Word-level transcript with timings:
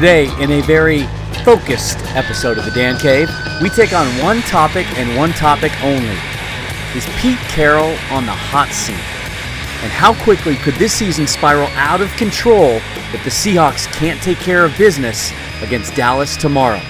Today, 0.00 0.34
in 0.42 0.50
a 0.50 0.62
very 0.62 1.02
focused 1.44 1.98
episode 2.16 2.56
of 2.56 2.64
the 2.64 2.70
Dan 2.70 2.98
Cave, 2.98 3.28
we 3.60 3.68
take 3.68 3.92
on 3.92 4.06
one 4.22 4.40
topic 4.40 4.86
and 4.98 5.14
one 5.14 5.32
topic 5.32 5.72
only. 5.84 6.16
Is 6.96 7.06
Pete 7.18 7.36
Carroll 7.50 7.94
on 8.10 8.24
the 8.24 8.32
hot 8.32 8.70
seat? 8.70 8.94
And 9.84 9.92
how 9.92 10.14
quickly 10.24 10.54
could 10.54 10.72
this 10.76 10.94
season 10.94 11.26
spiral 11.26 11.66
out 11.74 12.00
of 12.00 12.08
control 12.16 12.80
if 13.12 13.22
the 13.24 13.28
Seahawks 13.28 13.92
can't 13.92 14.18
take 14.22 14.38
care 14.38 14.64
of 14.64 14.74
business 14.78 15.32
against 15.60 15.94
Dallas 15.94 16.34
tomorrow? 16.34 16.80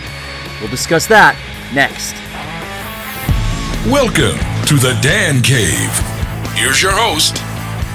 We'll 0.60 0.70
discuss 0.70 1.08
that 1.08 1.34
next. 1.74 2.14
Welcome 3.90 4.38
to 4.68 4.76
the 4.76 4.96
Dan 5.02 5.42
Cave. 5.42 5.90
Here's 6.54 6.80
your 6.80 6.92
host, 6.92 7.38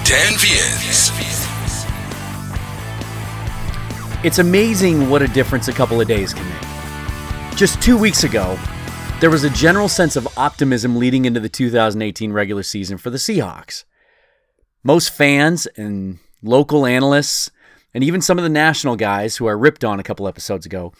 Dan 0.03 0.33
Viens. 0.39 1.34
It's 4.25 4.39
amazing 4.39 5.07
what 5.11 5.21
a 5.21 5.27
difference 5.27 5.67
a 5.67 5.71
couple 5.71 6.01
of 6.01 6.07
days 6.07 6.33
can 6.33 6.49
make. 6.49 7.55
Just 7.55 7.79
two 7.79 7.95
weeks 7.95 8.23
ago, 8.23 8.57
there 9.19 9.29
was 9.29 9.43
a 9.43 9.51
general 9.51 9.87
sense 9.87 10.15
of 10.15 10.27
optimism 10.35 10.95
leading 10.95 11.25
into 11.25 11.39
the 11.39 11.47
2018 11.47 12.33
regular 12.33 12.63
season 12.63 12.97
for 12.97 13.11
the 13.11 13.19
Seahawks. 13.19 13.83
Most 14.83 15.11
fans 15.11 15.67
and 15.77 16.17
local 16.41 16.87
analysts, 16.87 17.51
and 17.93 18.03
even 18.03 18.19
some 18.19 18.39
of 18.39 18.43
the 18.43 18.49
national 18.49 18.95
guys 18.95 19.37
who 19.37 19.47
I 19.47 19.51
ripped 19.51 19.85
on 19.85 19.99
a 19.99 20.03
couple 20.03 20.27
episodes 20.27 20.65
ago, 20.65 20.91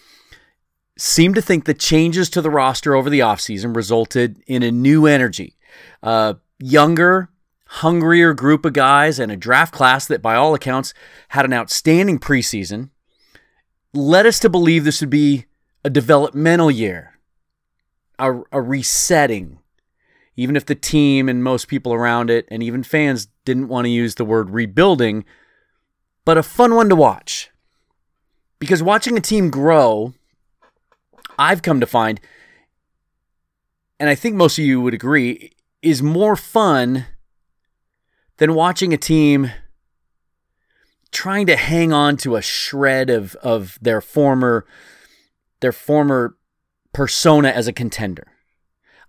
seem 0.95 1.34
to 1.34 1.41
think 1.41 1.65
the 1.65 1.73
changes 1.73 2.29
to 2.29 2.41
the 2.41 2.51
roster 2.51 2.93
over 2.93 3.09
the 3.09 3.21
offseason 3.21 3.76
resulted 3.76 4.43
in 4.46 4.62
a 4.62 4.70
new 4.70 5.07
energy, 5.07 5.57
a 6.03 6.35
younger, 6.59 7.29
hungrier 7.65 8.35
group 8.35 8.65
of 8.65 8.73
guys, 8.73 9.18
and 9.18 9.31
a 9.31 9.35
draft 9.35 9.73
class 9.73 10.05
that, 10.05 10.21
by 10.21 10.35
all 10.35 10.53
accounts, 10.53 10.93
had 11.29 11.43
an 11.46 11.53
outstanding 11.53 12.20
preseason 12.20 12.91
led 13.96 14.26
us 14.26 14.40
to 14.40 14.49
believe 14.49 14.84
this 14.84 15.01
would 15.01 15.10
be 15.10 15.46
a 15.84 15.90
developmental 15.90 16.71
year, 16.71 17.20
a, 18.20 18.41
a 18.52 18.62
resetting, 18.62 19.60
even 20.35 20.55
if 20.55 20.65
the 20.65 20.76
team 20.76 21.29
and 21.29 21.43
most 21.43 21.68
people 21.68 21.93
around 21.93 22.29
it 22.29 22.48
and 22.49 22.62
even 22.62 22.84
fans 22.84 23.27
didn't 23.46 23.68
want 23.68 23.85
to 23.85 23.90
use 23.90 24.15
the 24.15 24.26
word 24.26 24.49
rebuilding, 24.49 25.24
but 26.26 26.37
a 26.37 26.43
fun 26.43 26.76
one 26.76 26.90
to 26.90 26.96
watch. 26.96 27.52
Because 28.60 28.82
watching 28.82 29.18
a 29.18 29.21
team 29.21 29.49
grow, 29.49 30.13
I've 31.37 31.62
come 31.62 31.80
to 31.80 31.85
find, 31.85 32.20
and 33.99 34.09
I 34.09 34.15
think 34.15 34.35
most 34.35 34.57
of 34.57 34.65
you 34.65 34.82
would 34.82 34.93
agree, 34.93 35.52
is 35.82 36.02
more 36.02 36.35
fun 36.35 37.05
than 38.37 38.55
watching 38.55 38.93
a 38.93 38.98
team 38.98 39.52
trying 41.16 41.48
to 41.48 41.55
hang 41.55 41.94
on 41.94 42.18
to 42.18 42.35
a 42.35 42.41
shred 42.41 43.10
of 43.10 43.35
of 43.35 43.80
their 43.82 44.02
former 44.02 44.66
their 45.62 45.71
former 45.71 46.35
persona 46.94 47.48
as 47.48 47.68
a 47.68 47.74
contender. 47.74 48.27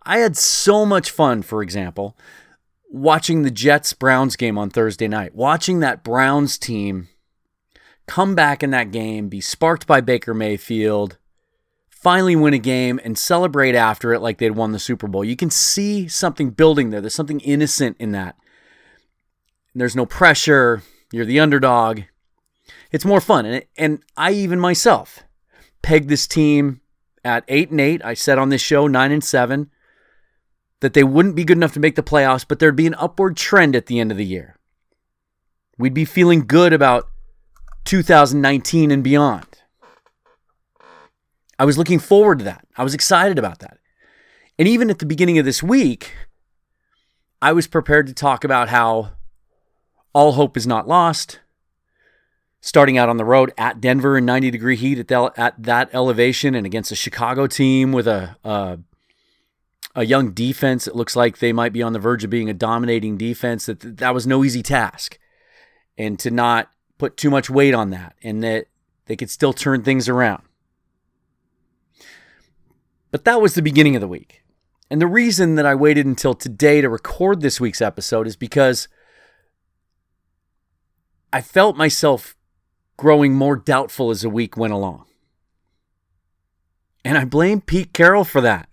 I 0.05 0.19
had 0.19 0.37
so 0.37 0.87
much 0.87 1.11
fun, 1.11 1.43
for 1.43 1.65
example, 1.65 2.17
watching 2.89 3.43
the 3.43 3.51
Jets 3.51 3.93
Browns 3.93 4.37
game 4.37 4.57
on 4.57 4.71
Thursday 4.71 5.09
night, 5.09 5.34
watching 5.34 5.81
that 5.81 6.05
Browns 6.05 6.59
team 6.59 7.09
come 8.07 8.37
back 8.37 8.62
in 8.62 8.71
that 8.71 8.93
game, 8.93 9.29
be 9.29 9.41
sparked 9.41 9.89
by 9.89 10.01
Baker 10.01 10.33
Mayfield, 10.33 11.19
finally 11.91 12.37
win 12.37 12.55
a 12.55 12.59
game 12.59 13.01
and 13.03 13.19
celebrate 13.19 13.75
after 13.75 14.15
it 14.15 14.21
like 14.21 14.39
they'd 14.39 14.51
won 14.51 14.71
the 14.71 14.79
Super 14.79 15.09
Bowl. 15.09 15.25
You 15.25 15.34
can 15.34 15.51
see 15.51 16.07
something 16.07 16.51
building 16.51 16.91
there. 16.91 17.01
There's 17.01 17.15
something 17.15 17.41
innocent 17.41 17.97
in 17.99 18.12
that. 18.12 18.37
There's 19.75 19.97
no 19.97 20.06
pressure. 20.06 20.84
You're 21.16 21.25
the 21.25 21.41
underdog. 21.41 22.03
It's 22.93 23.06
more 23.06 23.22
fun. 23.22 23.47
And, 23.47 23.65
and 23.78 24.03
I 24.19 24.32
even 24.32 24.60
myself 24.60 25.25
pegged 25.81 26.10
this 26.10 26.27
team 26.27 26.82
at 27.25 27.43
8 27.49 27.71
and 27.71 27.81
8. 27.81 28.04
I 28.04 28.12
said 28.12 28.38
on 28.38 28.50
this 28.50 28.60
show 28.60 28.87
9 28.87 29.10
and 29.10 29.25
7 29.25 29.71
that 30.81 30.93
they 30.93 31.03
wouldn't 31.03 31.34
be 31.34 31.44
good 31.44 31.56
enough 31.56 31.72
to 31.72 31.81
make 31.81 31.97
the 31.97 32.03
playoffs, 32.03 32.44
but 32.47 32.59
there'd 32.59 32.77
be 32.77 32.87
an 32.87 32.94
upward 32.99 33.34
trend 33.34 33.75
at 33.75 33.87
the 33.87 33.99
end 33.99 34.10
of 34.10 34.19
the 34.19 34.27
year. 34.27 34.59
We'd 35.78 35.94
be 35.94 36.04
feeling 36.04 36.47
good 36.47 36.75
about 36.75 37.09
2019 37.84 38.91
and 38.91 39.03
beyond. 39.03 39.47
I 41.59 41.65
was 41.65 41.78
looking 41.78 41.98
forward 41.98 42.41
to 42.41 42.44
that. 42.44 42.66
I 42.77 42.84
was 42.84 42.93
excited 42.93 43.38
about 43.38 43.60
that. 43.60 43.78
And 44.59 44.69
even 44.69 44.91
at 44.91 44.98
the 44.98 45.06
beginning 45.06 45.38
of 45.38 45.47
this 45.47 45.62
week, 45.62 46.12
I 47.41 47.53
was 47.53 47.66
prepared 47.66 48.06
to 48.09 48.12
talk 48.12 48.44
about 48.44 48.69
how 48.69 49.16
all 50.16 50.32
hope 50.32 50.56
is 50.56 50.66
not 50.66 50.88
lost. 50.88 51.41
Starting 52.62 52.97
out 52.97 53.10
on 53.10 53.19
the 53.19 53.25
road 53.25 53.53
at 53.59 53.82
Denver 53.82 54.16
in 54.16 54.25
90 54.25 54.50
degree 54.50 54.75
heat 54.75 54.99
at, 54.99 55.09
the, 55.09 55.31
at 55.37 55.62
that 55.62 55.91
elevation 55.93 56.54
and 56.54 56.65
against 56.65 56.91
a 56.91 56.97
Chicago 56.97 57.47
team 57.47 57.93
with 57.93 58.09
a, 58.09 58.34
a 58.43 58.78
a 59.94 60.04
young 60.04 60.32
defense, 60.32 60.87
it 60.87 60.97
looks 60.97 61.16
like 61.16 61.38
they 61.38 61.53
might 61.53 61.72
be 61.72 61.82
on 61.82 61.93
the 61.93 61.99
verge 61.99 62.25
of 62.25 62.31
being 62.31 62.49
a 62.49 62.54
dominating 62.54 63.19
defense. 63.19 63.66
That 63.66 63.99
that 63.99 64.15
was 64.15 64.27
no 64.27 64.43
easy 64.43 64.62
task, 64.62 65.19
and 65.99 66.19
to 66.19 66.31
not 66.31 66.71
put 66.97 67.19
too 67.19 67.31
much 67.31 67.50
weight 67.50 67.75
on 67.75 67.91
that, 67.91 68.15
and 68.22 68.43
that 68.43 68.66
they 69.04 69.16
could 69.16 69.31
still 69.31 69.53
turn 69.53 69.83
things 69.83 70.09
around. 70.09 70.43
But 73.10 73.27
that 73.27 73.43
was 73.43 73.54
the 73.54 73.62
beginning 73.62 73.97
of 73.97 74.00
the 74.00 74.09
week. 74.09 74.43
And 74.91 75.00
the 75.00 75.06
reason 75.06 75.56
that 75.56 75.66
I 75.66 75.75
waited 75.75 76.06
until 76.06 76.34
today 76.34 76.81
to 76.81 76.88
record 76.88 77.43
this 77.43 77.60
week's 77.60 77.83
episode 77.83 78.27
is 78.27 78.37
because 78.37 78.88
I 81.32 81.41
felt 81.41 81.76
myself 81.76 82.37
growing 82.97 83.34
more 83.34 83.56
doubtful 83.56 84.10
as 84.10 84.22
the 84.22 84.31
week 84.31 84.56
went 84.56 84.72
along. 84.72 85.04
And 87.04 87.16
I 87.16 87.25
blame 87.25 87.60
Pete 87.60 87.92
Carroll 87.92 88.25
for 88.25 88.41
that. 88.41 88.69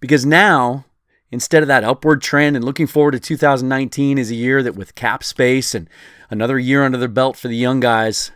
Because 0.00 0.24
now, 0.24 0.86
instead 1.30 1.62
of 1.62 1.68
that 1.68 1.84
upward 1.84 2.22
trend 2.22 2.56
and 2.56 2.64
looking 2.64 2.86
forward 2.86 3.12
to 3.12 3.20
2019 3.20 4.18
as 4.18 4.30
a 4.30 4.34
year 4.34 4.62
that 4.62 4.74
with 4.74 4.94
cap 4.94 5.22
space 5.22 5.74
and 5.74 5.88
another 6.30 6.58
year 6.58 6.84
under 6.84 6.98
the 6.98 7.08
belt 7.08 7.36
for 7.36 7.48
the 7.48 7.56
young 7.56 7.80
guys, 7.80 8.32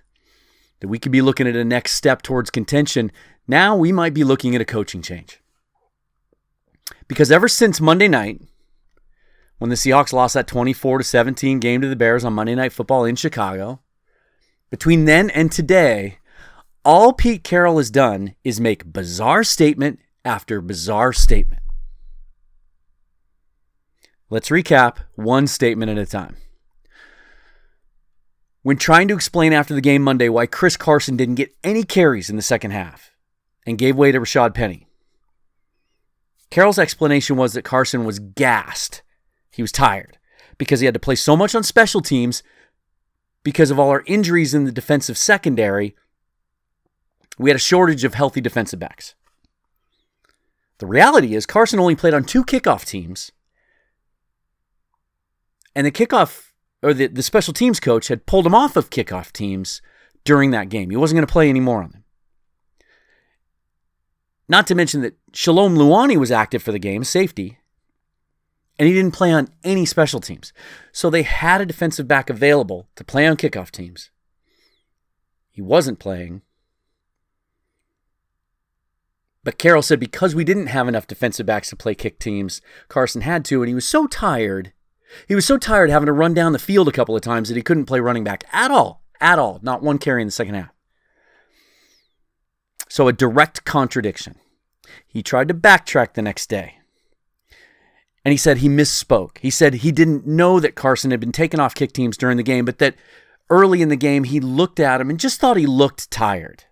that 0.80 0.88
we 0.88 0.98
could 0.98 1.12
be 1.12 1.22
looking 1.22 1.46
at 1.46 1.56
a 1.56 1.64
next 1.64 1.92
step 1.92 2.22
towards 2.22 2.50
contention, 2.50 3.10
now 3.48 3.76
we 3.76 3.92
might 3.92 4.14
be 4.14 4.25
looking 4.25 4.54
at 4.54 4.60
a 4.60 4.66
coaching 4.66 5.02
change. 5.02 5.41
Because 7.08 7.30
ever 7.30 7.48
since 7.48 7.80
Monday 7.80 8.08
night, 8.08 8.41
when 9.59 9.71
the 9.71 9.77
Seahawks 9.77 10.12
lost 10.12 10.34
that 10.34 10.47
24 10.47 10.99
to 10.99 11.05
17 11.05 11.61
game 11.61 11.81
to 11.81 11.89
the 11.89 11.97
Bears 11.97 12.25
on 12.25 12.34
Monday 12.34 12.55
Night 12.55 12.72
Football 12.72 13.05
in 13.05 13.17
Chicago. 13.17 13.81
Between 14.71 15.05
then 15.05 15.31
and 15.31 15.50
today, 15.50 16.19
all 16.84 17.12
Pete 17.12 17.44
Carroll 17.44 17.78
has 17.78 17.91
done 17.91 18.34
is 18.44 18.61
make 18.61 18.93
bizarre 18.93 19.44
statement 19.44 20.00
after 20.25 20.61
bizarre 20.61 21.12
statement. 21.12 21.62
Let's 24.28 24.49
recap 24.49 24.99
one 25.15 25.47
statement 25.47 25.91
at 25.91 25.99
a 25.99 26.06
time. 26.06 26.37
When 28.62 28.77
trying 28.77 29.06
to 29.09 29.15
explain 29.15 29.53
after 29.53 29.75
the 29.75 29.81
game 29.81 30.03
Monday 30.03 30.28
why 30.28 30.47
Chris 30.47 30.77
Carson 30.77 31.17
didn't 31.17 31.37
get 31.37 31.55
any 31.62 31.84
carries 31.84 32.28
in 32.28 32.34
the 32.34 32.43
second 32.43 32.73
half 32.73 33.12
and 33.65 33.78
gave 33.78 33.94
way 33.94 34.11
to 34.11 34.21
Rashad 34.21 34.55
Penny, 34.55 34.88
Carroll's 36.50 36.78
explanation 36.78 37.37
was 37.37 37.53
that 37.53 37.62
Carson 37.62 38.05
was 38.05 38.19
gassed 38.19 39.03
he 39.56 39.62
was 39.62 39.72
tired 39.72 40.19
because 40.59 40.81
he 40.81 40.87
had 40.87 40.94
to 40.94 41.00
play 41.00 41.15
so 41.15 41.37
much 41.37 41.55
on 41.55 41.62
special 41.62 42.00
teams 42.00 42.43
because 43.43 43.71
of 43.71 43.78
all 43.78 43.91
our 43.91 44.03
injuries 44.06 44.55
in 44.55 44.65
the 44.65 44.72
defensive 44.72 45.17
secondary. 45.17 45.97
We 47.39 47.50
had 47.50 47.56
a 47.56 47.61
shortage 47.61 48.05
of 48.05 48.15
healthy 48.15 48.41
defensive 48.41 48.78
backs. 48.78 49.15
The 50.79 50.87
reality 50.87 51.35
is, 51.35 51.47
Carson 51.47 51.81
only 51.81 51.97
played 51.97 52.12
on 52.12 52.25
two 52.25 52.44
kickoff 52.44 52.85
teams. 52.85 53.32
And 55.75 55.87
the 55.87 55.91
kickoff, 55.91 56.52
or 56.82 56.93
the, 56.93 57.06
the 57.06 57.23
special 57.23 57.55
teams 57.55 57.81
coach 57.81 58.09
had 58.09 58.26
pulled 58.26 58.47
him 58.47 58.55
off 58.55 58.76
of 58.76 58.91
kickoff 58.91 59.32
teams 59.32 59.81
during 60.25 60.50
that 60.50 60.69
game. 60.69 60.91
He 60.91 60.97
wasn't 60.97 61.17
going 61.17 61.26
to 61.26 61.32
play 61.32 61.49
anymore 61.49 61.82
on 61.82 61.93
them. 61.93 62.05
Not 64.49 64.67
to 64.67 64.75
mention 64.75 65.00
that 65.00 65.17
Shalom 65.32 65.76
Luani 65.76 66.17
was 66.17 66.31
active 66.31 66.62
for 66.62 66.73
the 66.73 66.79
game, 66.79 67.05
safety, 67.05 67.59
and 68.78 68.87
he 68.87 68.94
didn't 68.94 69.14
play 69.14 69.32
on 69.32 69.49
any 69.64 69.87
special 69.87 70.20
teams. 70.20 70.52
So 70.93 71.08
they 71.08 71.23
had 71.23 71.61
a 71.61 71.67
defensive 71.67 72.06
back 72.06 72.28
available 72.28 72.88
to 72.96 73.05
play 73.05 73.26
on 73.26 73.37
kickoff 73.37 73.70
teams. 73.70 74.11
He 75.50 75.62
wasn't 75.62 75.99
playing. 75.99 76.43
But 79.43 79.58
Carroll 79.58 79.82
said 79.82 80.00
because 80.00 80.34
we 80.34 80.44
didn't 80.44 80.67
have 80.67 80.88
enough 80.88 81.06
defensive 81.06 81.46
backs 81.46 81.70
to 81.70 81.76
play 81.76 81.94
kick 81.94 82.19
teams, 82.19 82.61
Carson 82.88 83.23
had 83.23 83.44
to, 83.46 83.62
and 83.62 83.69
he 83.69 83.75
was 83.75 83.87
so 83.87 84.06
tired. 84.06 84.73
He 85.28 85.34
was 85.34 85.46
so 85.46 85.56
tired 85.56 85.88
having 85.88 86.06
to 86.06 86.12
run 86.12 86.34
down 86.34 86.52
the 86.52 86.58
field 86.58 86.88
a 86.88 86.93
couple 86.93 87.14
of 87.14 87.23
times 87.23 87.49
that 87.49 87.56
he 87.56 87.62
couldn't 87.62 87.87
play 87.87 88.00
running 88.00 88.25
back 88.25 88.44
at 88.52 88.70
all. 88.70 89.05
At 89.20 89.38
all. 89.38 89.61
Not 89.62 89.82
one 89.82 89.99
carry 89.99 90.20
in 90.20 90.28
the 90.28 90.32
second 90.32 90.56
half. 90.56 90.70
So 92.88 93.08
a 93.08 93.12
direct 93.12 93.64
contradiction. 93.64 94.34
He 95.06 95.23
tried 95.23 95.49
to 95.49 95.55
backtrack 95.55 96.14
the 96.14 96.23
next 96.23 96.49
day 96.49 96.78
and 98.26 98.32
he 98.32 98.37
said 98.37 98.58
he 98.58 98.69
misspoke. 98.69 99.38
He 99.38 99.50
said 99.50 99.73
he 99.75 99.93
didn't 99.93 100.26
know 100.26 100.58
that 100.58 100.75
Carson 100.75 101.12
had 101.12 101.20
been 101.20 101.31
taken 101.31 101.61
off 101.61 101.76
kick 101.76 101.93
teams 101.93 102.17
during 102.17 102.37
the 102.37 102.43
game, 102.43 102.64
but 102.64 102.78
that 102.78 102.96
early 103.50 103.81
in 103.82 103.88
the 103.88 103.94
game 103.94 104.25
he 104.25 104.40
looked 104.40 104.81
at 104.81 105.00
him 105.00 105.11
and 105.11 105.20
just 105.20 105.38
thought 105.38 105.56
he 105.56 105.64
looked 105.64 106.11
tired. 106.11 106.64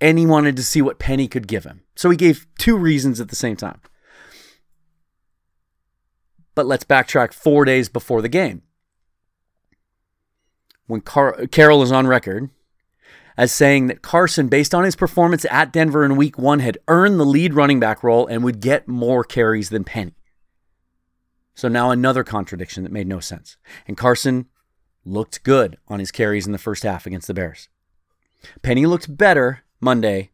and 0.00 0.18
he 0.18 0.24
wanted 0.24 0.56
to 0.56 0.62
see 0.62 0.80
what 0.80 0.98
Penny 0.98 1.28
could 1.28 1.46
give 1.46 1.64
him. 1.64 1.82
So 1.96 2.08
he 2.08 2.16
gave 2.16 2.46
two 2.58 2.78
reasons 2.78 3.20
at 3.20 3.28
the 3.28 3.36
same 3.36 3.56
time. 3.56 3.78
But 6.54 6.64
let's 6.64 6.84
backtrack 6.84 7.34
four 7.34 7.66
days 7.66 7.90
before 7.90 8.22
the 8.22 8.30
game. 8.30 8.62
When 10.86 11.02
Car- 11.02 11.36
is 11.38 11.92
on 11.92 12.06
record 12.06 12.48
as 13.36 13.52
saying 13.52 13.86
that 13.88 14.02
Carson, 14.02 14.48
based 14.48 14.74
on 14.74 14.84
his 14.84 14.96
performance 14.96 15.44
at 15.50 15.72
Denver 15.72 16.04
in 16.04 16.16
week 16.16 16.38
one, 16.38 16.60
had 16.60 16.78
earned 16.88 17.20
the 17.20 17.24
lead 17.24 17.54
running 17.54 17.78
back 17.78 18.02
role 18.02 18.26
and 18.26 18.42
would 18.42 18.60
get 18.60 18.88
more 18.88 19.24
carries 19.24 19.68
than 19.68 19.84
Penny. 19.84 20.14
So 21.54 21.68
now 21.68 21.90
another 21.90 22.24
contradiction 22.24 22.82
that 22.82 22.92
made 22.92 23.06
no 23.06 23.20
sense. 23.20 23.56
And 23.86 23.96
Carson 23.96 24.46
looked 25.04 25.42
good 25.42 25.78
on 25.88 26.00
his 26.00 26.10
carries 26.10 26.46
in 26.46 26.52
the 26.52 26.58
first 26.58 26.82
half 26.82 27.06
against 27.06 27.26
the 27.26 27.34
Bears. 27.34 27.68
Penny 28.62 28.86
looked 28.86 29.16
better 29.16 29.64
Monday. 29.80 30.30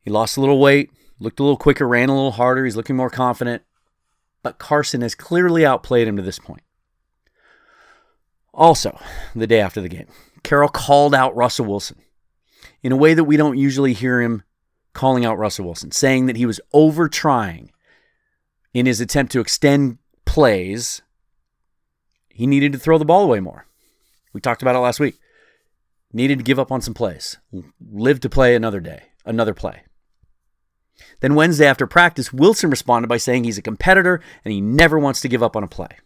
He 0.00 0.10
lost 0.10 0.36
a 0.36 0.40
little 0.40 0.60
weight, 0.60 0.90
looked 1.18 1.38
a 1.40 1.42
little 1.42 1.56
quicker, 1.56 1.86
ran 1.86 2.08
a 2.08 2.14
little 2.14 2.32
harder. 2.32 2.64
He's 2.64 2.76
looking 2.76 2.96
more 2.96 3.10
confident. 3.10 3.62
But 4.42 4.58
Carson 4.58 5.02
has 5.02 5.14
clearly 5.14 5.66
outplayed 5.66 6.08
him 6.08 6.16
to 6.16 6.22
this 6.22 6.38
point. 6.38 6.62
Also, 8.52 8.98
the 9.34 9.46
day 9.46 9.60
after 9.60 9.80
the 9.80 9.88
game, 9.88 10.08
Carroll 10.42 10.68
called 10.68 11.14
out 11.14 11.36
Russell 11.36 11.66
Wilson 11.66 11.98
in 12.82 12.92
a 12.92 12.96
way 12.96 13.14
that 13.14 13.24
we 13.24 13.36
don't 13.36 13.58
usually 13.58 13.92
hear 13.92 14.20
him 14.20 14.42
calling 14.92 15.24
out 15.24 15.38
Russell 15.38 15.66
Wilson, 15.66 15.92
saying 15.92 16.26
that 16.26 16.36
he 16.36 16.46
was 16.46 16.60
over 16.72 17.08
trying 17.08 17.70
in 18.72 18.86
his 18.86 19.00
attempt 19.00 19.32
to 19.32 19.40
extend 19.40 19.98
plays. 20.24 21.02
He 22.28 22.46
needed 22.46 22.72
to 22.72 22.78
throw 22.78 22.98
the 22.98 23.04
ball 23.04 23.24
away 23.24 23.40
more. 23.40 23.66
We 24.32 24.40
talked 24.40 24.62
about 24.62 24.76
it 24.76 24.80
last 24.80 25.00
week. 25.00 25.18
Needed 26.12 26.38
to 26.38 26.44
give 26.44 26.58
up 26.58 26.72
on 26.72 26.80
some 26.80 26.94
plays, 26.94 27.38
live 27.80 28.18
to 28.20 28.28
play 28.28 28.56
another 28.56 28.80
day, 28.80 29.02
another 29.24 29.54
play. 29.54 29.82
Then 31.20 31.34
Wednesday 31.34 31.66
after 31.66 31.86
practice, 31.86 32.32
Wilson 32.32 32.68
responded 32.68 33.08
by 33.08 33.16
saying 33.16 33.44
he's 33.44 33.58
a 33.58 33.62
competitor 33.62 34.20
and 34.44 34.52
he 34.52 34.60
never 34.60 34.98
wants 34.98 35.20
to 35.20 35.28
give 35.28 35.42
up 35.42 35.54
on 35.54 35.62
a 35.62 35.68
play. 35.68 35.98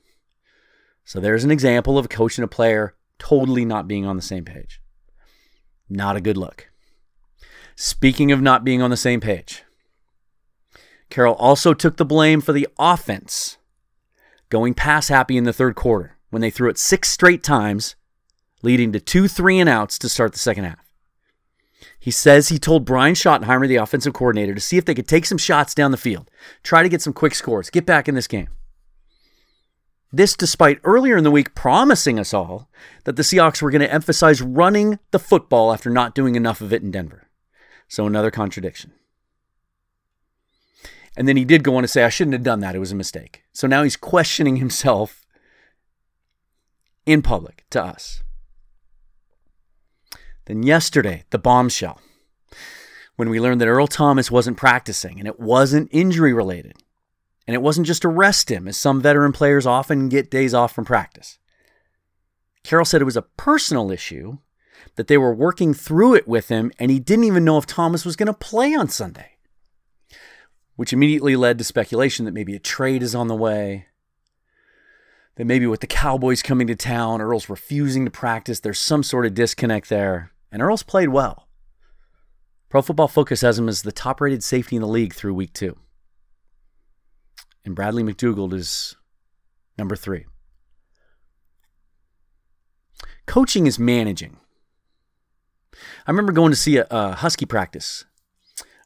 So 1.04 1.20
there's 1.20 1.44
an 1.44 1.50
example 1.50 1.98
of 1.98 2.04
a 2.04 2.08
coach 2.08 2.36
and 2.36 2.44
a 2.44 2.48
player 2.48 2.94
totally 3.18 3.64
not 3.64 3.88
being 3.88 4.06
on 4.06 4.16
the 4.16 4.22
same 4.22 4.44
page. 4.44 4.80
Not 5.88 6.16
a 6.16 6.20
good 6.20 6.36
look. 6.36 6.70
Speaking 7.76 8.30
of 8.32 8.40
not 8.40 8.64
being 8.64 8.80
on 8.80 8.90
the 8.90 8.96
same 8.96 9.20
page, 9.20 9.64
Carroll 11.10 11.34
also 11.34 11.74
took 11.74 11.96
the 11.96 12.04
blame 12.04 12.40
for 12.40 12.52
the 12.52 12.68
offense 12.78 13.58
going 14.50 14.74
pass 14.74 15.08
happy 15.08 15.36
in 15.36 15.44
the 15.44 15.52
third 15.52 15.74
quarter 15.74 16.16
when 16.30 16.40
they 16.40 16.50
threw 16.50 16.68
it 16.68 16.78
six 16.78 17.10
straight 17.10 17.42
times, 17.42 17.96
leading 18.62 18.92
to 18.92 19.00
two 19.00 19.26
three 19.26 19.58
and 19.58 19.68
outs 19.68 19.98
to 19.98 20.08
start 20.08 20.32
the 20.32 20.38
second 20.38 20.64
half. 20.64 20.84
He 21.98 22.10
says 22.10 22.48
he 22.48 22.58
told 22.58 22.84
Brian 22.84 23.14
Schottenheimer, 23.14 23.66
the 23.66 23.76
offensive 23.76 24.12
coordinator, 24.12 24.54
to 24.54 24.60
see 24.60 24.76
if 24.76 24.84
they 24.84 24.94
could 24.94 25.08
take 25.08 25.26
some 25.26 25.38
shots 25.38 25.74
down 25.74 25.90
the 25.90 25.96
field, 25.96 26.30
try 26.62 26.82
to 26.82 26.88
get 26.88 27.02
some 27.02 27.12
quick 27.12 27.34
scores, 27.34 27.70
get 27.70 27.86
back 27.86 28.08
in 28.08 28.14
this 28.14 28.26
game. 28.26 28.48
This, 30.12 30.36
despite 30.36 30.80
earlier 30.84 31.16
in 31.16 31.24
the 31.24 31.30
week 31.30 31.54
promising 31.54 32.18
us 32.18 32.32
all 32.32 32.68
that 33.04 33.16
the 33.16 33.22
Seahawks 33.22 33.60
were 33.60 33.70
going 33.70 33.80
to 33.80 33.92
emphasize 33.92 34.40
running 34.40 34.98
the 35.10 35.18
football 35.18 35.72
after 35.72 35.90
not 35.90 36.14
doing 36.14 36.36
enough 36.36 36.60
of 36.60 36.72
it 36.72 36.82
in 36.82 36.90
Denver. 36.90 37.28
So, 37.88 38.06
another 38.06 38.30
contradiction. 38.30 38.92
And 41.16 41.28
then 41.28 41.36
he 41.36 41.44
did 41.44 41.62
go 41.62 41.76
on 41.76 41.82
to 41.82 41.88
say, 41.88 42.04
I 42.04 42.08
shouldn't 42.08 42.34
have 42.34 42.42
done 42.42 42.60
that. 42.60 42.74
It 42.74 42.80
was 42.80 42.92
a 42.92 42.96
mistake. 42.96 43.44
So 43.52 43.66
now 43.66 43.82
he's 43.82 43.96
questioning 43.96 44.56
himself 44.56 45.24
in 47.06 47.22
public 47.22 47.64
to 47.70 47.82
us. 47.82 48.22
Then 50.46 50.62
yesterday, 50.62 51.24
the 51.30 51.38
bombshell, 51.38 52.00
when 53.16 53.30
we 53.30 53.40
learned 53.40 53.60
that 53.60 53.68
Earl 53.68 53.86
Thomas 53.86 54.30
wasn't 54.30 54.56
practicing 54.56 55.18
and 55.18 55.28
it 55.28 55.38
wasn't 55.38 55.88
injury 55.92 56.32
related. 56.32 56.76
And 57.46 57.54
it 57.54 57.62
wasn't 57.62 57.86
just 57.86 58.02
to 58.02 58.08
rest 58.08 58.50
him, 58.50 58.66
as 58.66 58.76
some 58.76 59.00
veteran 59.00 59.32
players 59.32 59.66
often 59.66 60.08
get 60.08 60.30
days 60.30 60.54
off 60.54 60.74
from 60.74 60.84
practice. 60.84 61.38
Carroll 62.62 62.86
said 62.86 63.02
it 63.02 63.04
was 63.04 63.16
a 63.16 63.22
personal 63.22 63.90
issue, 63.90 64.38
that 64.96 65.08
they 65.08 65.18
were 65.18 65.34
working 65.34 65.74
through 65.74 66.14
it 66.14 66.28
with 66.28 66.48
him, 66.48 66.72
and 66.78 66.90
he 66.90 66.98
didn't 66.98 67.24
even 67.24 67.44
know 67.44 67.58
if 67.58 67.66
Thomas 67.66 68.04
was 68.04 68.16
going 68.16 68.26
to 68.26 68.34
play 68.34 68.74
on 68.74 68.88
Sunday. 68.88 69.32
Which 70.76 70.92
immediately 70.92 71.36
led 71.36 71.58
to 71.58 71.64
speculation 71.64 72.24
that 72.24 72.34
maybe 72.34 72.54
a 72.54 72.60
trade 72.60 73.02
is 73.02 73.14
on 73.14 73.28
the 73.28 73.36
way. 73.36 73.86
That 75.36 75.46
maybe 75.46 75.66
with 75.66 75.80
the 75.80 75.86
Cowboys 75.86 76.42
coming 76.42 76.66
to 76.68 76.76
town, 76.76 77.20
Earl's 77.20 77.48
refusing 77.48 78.04
to 78.04 78.10
practice, 78.10 78.60
there's 78.60 78.78
some 78.78 79.02
sort 79.02 79.26
of 79.26 79.34
disconnect 79.34 79.88
there. 79.88 80.32
And 80.50 80.62
Earl's 80.62 80.82
played 80.82 81.08
well. 81.08 81.48
Pro 82.68 82.82
Football 82.82 83.08
Focus 83.08 83.40
has 83.42 83.58
him 83.58 83.68
as 83.68 83.82
the 83.82 83.92
top 83.92 84.20
rated 84.20 84.42
safety 84.42 84.76
in 84.76 84.82
the 84.82 84.88
league 84.88 85.14
through 85.14 85.34
week 85.34 85.52
two 85.52 85.76
and 87.64 87.74
Bradley 87.74 88.02
McDougald 88.02 88.52
is 88.52 88.96
number 89.78 89.96
three. 89.96 90.26
Coaching 93.26 93.66
is 93.66 93.78
managing. 93.78 94.38
I 96.06 96.10
remember 96.10 96.32
going 96.32 96.52
to 96.52 96.56
see 96.56 96.76
a, 96.76 96.86
a 96.90 97.12
Husky 97.12 97.46
practice. 97.46 98.04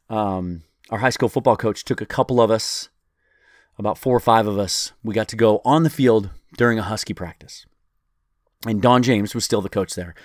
Um, 0.09 0.63
our 0.89 0.99
high 0.99 1.09
school 1.09 1.29
football 1.29 1.57
coach 1.57 1.83
took 1.83 2.01
a 2.01 2.05
couple 2.05 2.41
of 2.41 2.49
us, 2.49 2.89
about 3.77 3.97
four 3.97 4.15
or 4.15 4.21
five 4.21 4.47
of 4.47 4.57
us. 4.57 4.93
We 5.03 5.13
got 5.13 5.27
to 5.29 5.35
go 5.35 5.61
on 5.65 5.83
the 5.83 5.89
field 5.89 6.29
during 6.57 6.79
a 6.79 6.83
Husky 6.83 7.13
practice. 7.13 7.65
And 8.65 8.81
Don 8.81 9.03
James 9.03 9.35
was 9.35 9.45
still 9.45 9.61
the 9.61 9.69
coach 9.69 9.95
there. 9.95 10.15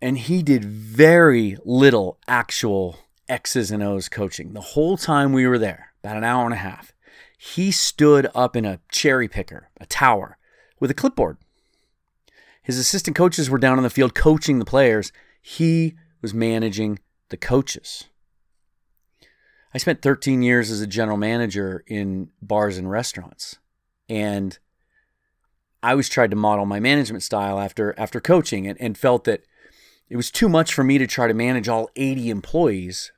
And 0.00 0.18
he 0.18 0.42
did 0.42 0.64
very 0.64 1.56
little 1.64 2.18
actual 2.26 2.98
X's 3.28 3.70
and 3.70 3.82
O's 3.82 4.08
coaching 4.08 4.52
the 4.52 4.60
whole 4.60 4.96
time 4.96 5.32
we 5.32 5.46
were 5.46 5.58
there, 5.58 5.92
about 6.02 6.16
an 6.16 6.24
hour 6.24 6.44
and 6.44 6.54
a 6.54 6.58
half 6.58 6.92
he 7.36 7.70
stood 7.70 8.28
up 8.34 8.56
in 8.56 8.64
a 8.64 8.80
cherry 8.90 9.28
picker, 9.28 9.68
a 9.80 9.86
tower, 9.86 10.38
with 10.80 10.90
a 10.90 10.94
clipboard. 10.94 11.38
His 12.62 12.78
assistant 12.78 13.16
coaches 13.16 13.48
were 13.48 13.58
down 13.58 13.76
on 13.76 13.84
the 13.84 13.90
field 13.90 14.14
coaching 14.14 14.58
the 14.58 14.64
players. 14.64 15.12
He 15.40 15.94
was 16.22 16.34
managing 16.34 16.98
the 17.28 17.36
coaches. 17.36 18.04
I 19.72 19.78
spent 19.78 20.02
13 20.02 20.42
years 20.42 20.70
as 20.70 20.80
a 20.80 20.86
general 20.86 21.16
manager 21.16 21.84
in 21.86 22.30
bars 22.40 22.78
and 22.78 22.90
restaurants. 22.90 23.56
And 24.08 24.58
I 25.82 25.90
always 25.90 26.08
tried 26.08 26.30
to 26.30 26.36
model 26.36 26.64
my 26.66 26.80
management 26.80 27.22
style 27.22 27.60
after 27.60 27.94
after 27.98 28.20
coaching 28.20 28.66
and, 28.66 28.80
and 28.80 28.96
felt 28.96 29.24
that 29.24 29.42
it 30.08 30.16
was 30.16 30.30
too 30.30 30.48
much 30.48 30.72
for 30.72 30.82
me 30.82 30.98
to 30.98 31.06
try 31.06 31.28
to 31.28 31.34
manage 31.34 31.68
all 31.68 31.90
80 31.94 32.30
employees 32.30 33.12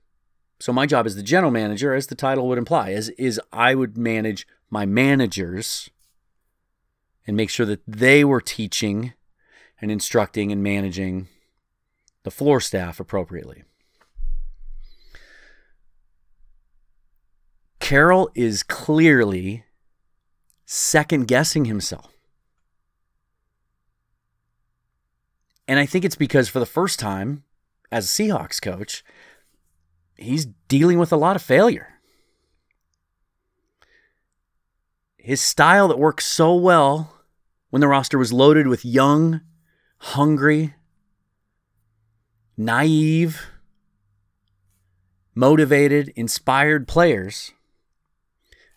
so 0.61 0.73
my 0.73 0.87
job 0.87 1.07
as 1.07 1.15
the 1.15 1.23
general 1.23 1.53
manager, 1.53 1.95
as 1.95 2.09
the 2.09 2.15
title 2.15 2.49
would 2.49 2.59
imply, 2.59 2.91
is 2.91 3.11
is 3.11 3.41
I 3.53 3.75
would 3.75 3.97
manage 3.97 4.47
my 4.71 4.87
managers 4.87 5.91
and 7.27 7.37
make 7.37 7.51
sure 7.51 7.67
that 7.67 7.83
they 7.87 8.25
were 8.25 8.41
teaching 8.41 9.13
and 9.81 9.91
instructing 9.91 10.51
and 10.51 10.63
managing 10.63 11.29
the 12.25 12.31
floor 12.31 12.61
staff 12.61 12.99
appropriately. 12.99 13.63
Carroll 17.79 18.31
is 18.35 18.63
clearly 18.63 19.65
second 20.67 21.27
guessing 21.27 21.67
himself. 21.67 22.13
And 25.67 25.79
I 25.79 25.87
think 25.87 26.05
it's 26.05 26.17
because 26.17 26.49
for 26.49 26.59
the 26.59 26.67
first 26.67 26.99
time 26.99 27.45
as 27.93 28.05
a 28.05 28.09
Seahawks 28.09 28.61
coach, 28.61 29.05
he's 30.19 30.47
dealing 30.69 30.99
with 30.99 31.13
a 31.13 31.17
lot 31.17 31.37
of 31.37 31.43
failure. 31.43 31.89
His 35.17 35.41
style 35.41 35.89
that 35.89 35.99
worked 35.99 36.23
so 36.23 36.55
well 36.55 37.15
when 37.71 37.81
the 37.81 37.89
roster 37.89 38.19
was 38.19 38.33
loaded 38.33 38.67
with 38.67 38.85
young, 38.85 39.43
hungry, 39.99 40.75
naive, 42.57 43.47
motivated, 45.35 46.13
inspired 46.17 46.89
players, 46.89 47.53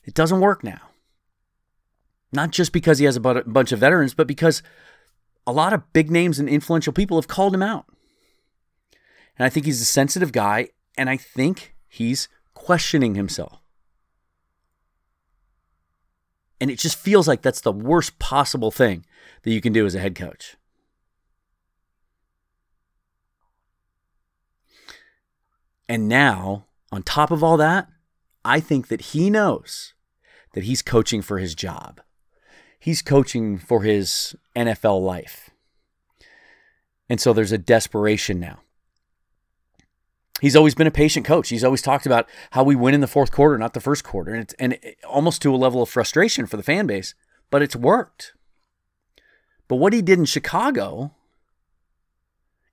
it 0.03 0.13
doesn't 0.13 0.41
work 0.41 0.63
now. 0.63 0.81
Not 2.33 2.51
just 2.51 2.71
because 2.71 2.99
he 2.99 3.05
has 3.05 3.15
a 3.15 3.19
bunch 3.19 3.71
of 3.71 3.79
veterans, 3.79 4.13
but 4.13 4.27
because 4.27 4.61
a 5.47 5.51
lot 5.51 5.73
of 5.73 5.91
big 5.93 6.11
names 6.11 6.39
and 6.39 6.47
influential 6.47 6.93
people 6.93 7.17
have 7.17 7.27
called 7.27 7.53
him 7.53 7.63
out. 7.63 7.85
And 9.37 9.45
I 9.45 9.49
think 9.49 9.65
he's 9.65 9.81
a 9.81 9.85
sensitive 9.85 10.31
guy, 10.31 10.69
and 10.97 11.09
I 11.09 11.17
think 11.17 11.75
he's 11.87 12.27
questioning 12.53 13.15
himself. 13.15 13.59
And 16.59 16.69
it 16.69 16.77
just 16.77 16.97
feels 16.97 17.27
like 17.27 17.41
that's 17.41 17.61
the 17.61 17.71
worst 17.71 18.19
possible 18.19 18.69
thing 18.69 19.05
that 19.43 19.51
you 19.51 19.61
can 19.61 19.73
do 19.73 19.85
as 19.85 19.95
a 19.95 19.99
head 19.99 20.15
coach. 20.15 20.55
And 25.89 26.07
now, 26.07 26.67
on 26.91 27.03
top 27.03 27.31
of 27.31 27.43
all 27.43 27.57
that, 27.57 27.89
I 28.45 28.59
think 28.59 28.87
that 28.87 29.01
he 29.01 29.29
knows 29.29 29.93
that 30.53 30.63
he's 30.63 30.81
coaching 30.81 31.21
for 31.21 31.39
his 31.39 31.55
job. 31.55 31.99
He's 32.79 33.01
coaching 33.01 33.57
for 33.57 33.83
his 33.83 34.35
NFL 34.55 35.03
life. 35.03 35.49
And 37.09 37.19
so 37.19 37.33
there's 37.33 37.51
a 37.51 37.57
desperation 37.57 38.39
now. 38.39 38.59
He's 40.41 40.55
always 40.55 40.73
been 40.73 40.87
a 40.87 40.91
patient 40.91 41.23
coach. 41.23 41.49
He's 41.49 41.63
always 41.63 41.83
talked 41.83 42.07
about 42.07 42.27
how 42.49 42.63
we 42.63 42.75
win 42.75 42.95
in 42.95 43.01
the 43.01 43.05
fourth 43.05 43.31
quarter, 43.31 43.59
not 43.59 43.75
the 43.75 43.79
first 43.79 44.03
quarter, 44.03 44.33
and 44.33 44.41
it's, 44.41 44.55
and 44.55 44.73
it, 44.73 44.97
almost 45.07 45.39
to 45.43 45.53
a 45.53 45.55
level 45.55 45.83
of 45.83 45.89
frustration 45.89 46.47
for 46.47 46.57
the 46.57 46.63
fan 46.63 46.87
base. 46.87 47.13
But 47.51 47.61
it's 47.61 47.75
worked. 47.75 48.33
But 49.67 49.75
what 49.75 49.93
he 49.93 50.01
did 50.01 50.17
in 50.17 50.25
Chicago, 50.25 51.11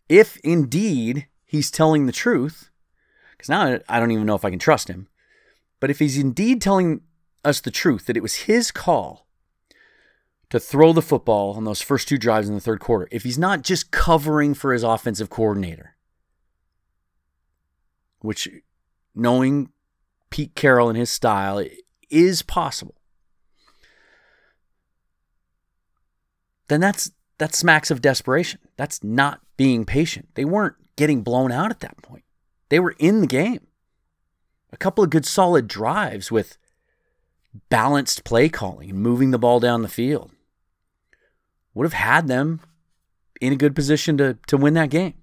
if 0.08 0.38
indeed 0.38 1.26
he's 1.44 1.70
telling 1.70 2.06
the 2.06 2.12
truth, 2.12 2.70
because 3.32 3.50
now 3.50 3.80
I 3.86 4.00
don't 4.00 4.12
even 4.12 4.24
know 4.24 4.34
if 4.34 4.46
I 4.46 4.50
can 4.50 4.58
trust 4.58 4.88
him, 4.88 5.06
but 5.78 5.90
if 5.90 5.98
he's 5.98 6.16
indeed 6.16 6.62
telling 6.62 7.02
us 7.44 7.60
the 7.60 7.70
truth 7.70 8.06
that 8.06 8.16
it 8.16 8.22
was 8.22 8.46
his 8.46 8.70
call 8.70 9.26
to 10.48 10.58
throw 10.58 10.94
the 10.94 11.02
football 11.02 11.52
on 11.52 11.64
those 11.64 11.82
first 11.82 12.08
two 12.08 12.16
drives 12.16 12.48
in 12.48 12.54
the 12.54 12.62
third 12.62 12.80
quarter, 12.80 13.08
if 13.10 13.24
he's 13.24 13.36
not 13.36 13.60
just 13.60 13.90
covering 13.90 14.54
for 14.54 14.72
his 14.72 14.82
offensive 14.82 15.28
coordinator, 15.28 15.96
which 18.20 18.48
knowing 19.14 19.70
Pete 20.30 20.54
Carroll 20.54 20.88
and 20.88 20.98
his 20.98 21.10
style 21.10 21.64
is 22.10 22.42
possible, 22.42 22.96
then 26.68 26.80
that's 26.80 27.10
that 27.38 27.54
smacks 27.54 27.90
of 27.90 28.02
desperation. 28.02 28.60
That's 28.76 29.02
not 29.02 29.40
being 29.56 29.84
patient. 29.84 30.28
They 30.34 30.44
weren't 30.44 30.74
getting 30.96 31.22
blown 31.22 31.52
out 31.52 31.70
at 31.70 31.80
that 31.80 32.00
point. 32.02 32.24
They 32.68 32.80
were 32.80 32.94
in 32.98 33.20
the 33.20 33.26
game. 33.26 33.66
A 34.72 34.76
couple 34.76 35.02
of 35.02 35.10
good 35.10 35.24
solid 35.24 35.68
drives 35.68 36.30
with 36.30 36.58
balanced 37.70 38.24
play 38.24 38.48
calling 38.48 38.90
and 38.90 38.98
moving 38.98 39.30
the 39.30 39.38
ball 39.38 39.60
down 39.60 39.82
the 39.82 39.88
field 39.88 40.32
would 41.74 41.84
have 41.84 41.92
had 41.94 42.28
them 42.28 42.60
in 43.40 43.52
a 43.52 43.56
good 43.56 43.74
position 43.74 44.18
to, 44.18 44.36
to 44.48 44.56
win 44.56 44.74
that 44.74 44.90
game. 44.90 45.14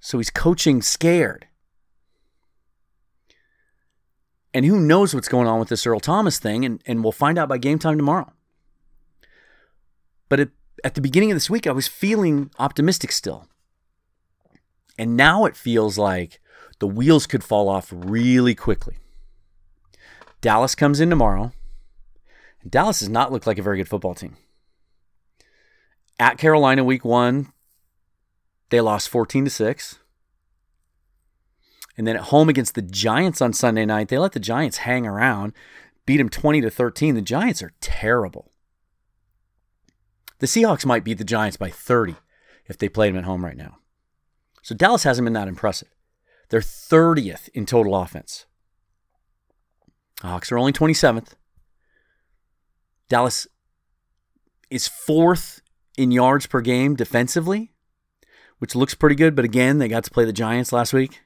So 0.00 0.18
he's 0.18 0.30
coaching 0.30 0.82
scared. 0.82 1.46
And 4.54 4.64
who 4.64 4.80
knows 4.80 5.14
what's 5.14 5.28
going 5.28 5.46
on 5.46 5.58
with 5.58 5.68
this 5.68 5.86
Earl 5.86 6.00
Thomas 6.00 6.38
thing, 6.38 6.64
and, 6.64 6.82
and 6.86 7.02
we'll 7.02 7.12
find 7.12 7.38
out 7.38 7.48
by 7.48 7.58
game 7.58 7.78
time 7.78 7.98
tomorrow. 7.98 8.32
But 10.28 10.40
it, 10.40 10.50
at 10.82 10.94
the 10.94 11.00
beginning 11.00 11.30
of 11.30 11.36
this 11.36 11.50
week, 11.50 11.66
I 11.66 11.72
was 11.72 11.88
feeling 11.88 12.50
optimistic 12.58 13.12
still. 13.12 13.48
And 14.98 15.16
now 15.16 15.44
it 15.44 15.56
feels 15.56 15.98
like 15.98 16.40
the 16.78 16.86
wheels 16.86 17.26
could 17.26 17.44
fall 17.44 17.68
off 17.68 17.92
really 17.94 18.54
quickly. 18.54 18.96
Dallas 20.40 20.74
comes 20.74 21.00
in 21.00 21.10
tomorrow. 21.10 21.52
Dallas 22.68 23.00
does 23.00 23.08
not 23.08 23.32
look 23.32 23.46
like 23.46 23.58
a 23.58 23.62
very 23.62 23.76
good 23.78 23.88
football 23.88 24.14
team. 24.14 24.36
At 26.18 26.38
Carolina 26.38 26.82
week 26.82 27.04
1, 27.04 27.52
they 28.70 28.80
lost 28.80 29.08
14 29.08 29.44
to 29.44 29.50
6. 29.50 29.98
And 31.96 32.06
then 32.06 32.16
at 32.16 32.24
home 32.24 32.48
against 32.48 32.74
the 32.74 32.82
Giants 32.82 33.40
on 33.40 33.52
Sunday 33.52 33.86
night, 33.86 34.08
they 34.08 34.18
let 34.18 34.32
the 34.32 34.40
Giants 34.40 34.78
hang 34.78 35.06
around, 35.06 35.54
beat 36.04 36.18
them 36.18 36.28
20 36.28 36.60
to 36.60 36.70
13. 36.70 37.14
The 37.14 37.22
Giants 37.22 37.62
are 37.62 37.72
terrible. 37.80 38.52
The 40.38 40.46
Seahawks 40.46 40.84
might 40.84 41.04
beat 41.04 41.18
the 41.18 41.24
Giants 41.24 41.56
by 41.56 41.70
30 41.70 42.16
if 42.66 42.76
they 42.76 42.88
played 42.88 43.14
them 43.14 43.18
at 43.18 43.24
home 43.24 43.44
right 43.44 43.56
now. 43.56 43.78
So 44.62 44.74
Dallas 44.74 45.04
hasn't 45.04 45.24
been 45.24 45.32
that 45.32 45.48
impressive. 45.48 45.88
They're 46.50 46.60
30th 46.60 47.48
in 47.54 47.66
total 47.66 47.96
offense. 47.96 48.46
The 50.20 50.28
Hawks 50.28 50.52
are 50.52 50.58
only 50.58 50.72
27th. 50.72 51.34
Dallas 53.08 53.46
is 54.70 54.88
fourth 54.88 55.62
in 55.96 56.10
yards 56.10 56.46
per 56.46 56.60
game 56.60 56.96
defensively, 56.96 57.72
which 58.58 58.74
looks 58.74 58.94
pretty 58.94 59.16
good. 59.16 59.34
But 59.34 59.44
again, 59.44 59.78
they 59.78 59.88
got 59.88 60.04
to 60.04 60.10
play 60.10 60.24
the 60.24 60.32
Giants 60.32 60.72
last 60.72 60.92
week. 60.92 61.20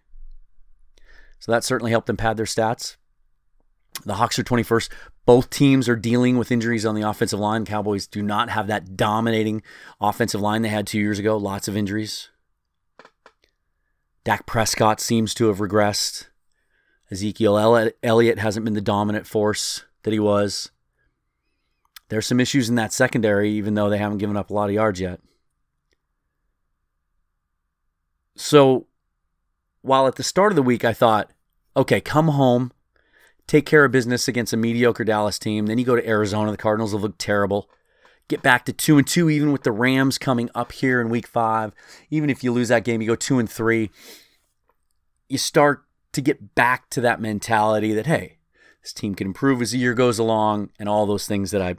So 1.39 1.53
that 1.53 1.65
certainly 1.65 1.91
helped 1.91 2.07
them 2.07 2.17
pad 2.17 2.37
their 2.37 2.47
stats. 2.47 2.97
The 4.05 4.15
Hawks 4.15 4.39
are 4.39 4.45
21st. 4.45 4.89
Both 5.27 5.51
teams 5.51 5.89
are 5.89 5.97
dealing 5.97 6.39
with 6.39 6.53
injuries 6.53 6.87
on 6.87 6.95
the 6.95 7.09
offensive 7.09 7.41
line. 7.41 7.65
Cowboys 7.65 8.07
do 8.07 8.23
not 8.23 8.51
have 8.51 8.67
that 8.67 8.97
dominating 8.97 9.63
offensive 10.01 10.41
line 10.41 10.63
they 10.63 10.69
had 10.69 10.87
two 10.87 10.99
years 10.99 11.19
ago. 11.19 11.37
Lots 11.37 11.69
of 11.69 11.77
injuries. 11.77 12.31
Dak 14.25 14.47
Prescott 14.47 15.01
seems 15.01 15.35
to 15.35 15.49
have 15.49 15.59
regressed. 15.59 16.27
Ezekiel 17.11 17.91
Elliott 18.03 18.39
hasn't 18.39 18.65
been 18.65 18.75
the 18.75 18.81
dominant 18.81 19.27
force 19.27 19.85
that 20.03 20.13
he 20.13 20.21
was. 20.21 20.71
There's 22.09 22.27
some 22.27 22.41
issues 22.41 22.69
in 22.69 22.75
that 22.75 22.93
secondary, 22.93 23.51
even 23.53 23.75
though 23.75 23.89
they 23.89 23.99
haven't 23.99 24.19
given 24.19 24.37
up 24.37 24.51
a 24.51 24.55
lot 24.55 24.69
of 24.69 24.75
yards 24.75 25.01
yet. 25.01 25.21
So, 28.41 28.87
while 29.83 30.07
at 30.07 30.17
the 30.17 30.23
start 30.23 30.51
of 30.51 30.57
the 30.57 30.63
week 30.63 30.83
I 30.83 30.95
thought, 30.95 31.31
okay, 31.77 32.01
come 32.01 32.29
home, 32.29 32.73
take 33.47 33.67
care 33.67 33.85
of 33.85 33.93
business 33.93 34.29
against 34.29 34.55
a 34.55 34.57
mediocre 34.57 35.05
Dallas 35.05 35.39
team, 35.39 35.67
then 35.67 35.77
you 35.77 35.85
go 35.85 35.95
to 35.95 36.09
Arizona, 36.09 36.51
the 36.51 36.57
Cardinals 36.57 36.95
will 36.95 37.01
look 37.01 37.19
terrible. 37.19 37.69
Get 38.29 38.41
back 38.41 38.65
to 38.65 38.73
two 38.73 38.97
and 38.97 39.07
two, 39.07 39.29
even 39.29 39.53
with 39.53 39.63
the 39.63 39.73
Rams 39.73 40.17
coming 40.17 40.49
up 40.55 40.73
here 40.73 41.03
in 41.03 41.11
week 41.11 41.27
five. 41.27 41.75
Even 42.09 42.31
if 42.31 42.43
you 42.43 42.51
lose 42.51 42.69
that 42.69 42.83
game, 42.83 43.03
you 43.03 43.09
go 43.09 43.15
two 43.15 43.39
and 43.39 43.49
three. 43.49 43.91
You 45.29 45.37
start 45.37 45.85
to 46.13 46.23
get 46.23 46.55
back 46.55 46.89
to 46.91 47.03
that 47.03 47.21
mentality 47.21 47.93
that, 47.93 48.07
hey, 48.07 48.39
this 48.83 48.95
team 48.95 49.15
can 49.15 49.27
improve 49.27 49.61
as 49.61 49.73
the 49.73 49.79
year 49.79 49.93
goes 49.93 50.19
along, 50.19 50.71
and 50.79 50.89
all 50.89 51.05
those 51.05 51.27
things 51.27 51.51
that 51.51 51.61
I 51.61 51.77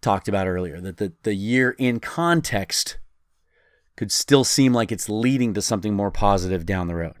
talked 0.00 0.26
about 0.26 0.48
earlier. 0.48 0.80
That 0.80 0.96
the, 0.96 1.12
the 1.22 1.34
year 1.34 1.76
in 1.78 2.00
context 2.00 2.96
could 3.96 4.12
still 4.12 4.44
seem 4.44 4.72
like 4.72 4.90
it's 4.90 5.08
leading 5.08 5.54
to 5.54 5.62
something 5.62 5.94
more 5.94 6.10
positive 6.10 6.64
down 6.64 6.88
the 6.88 6.94
road. 6.94 7.14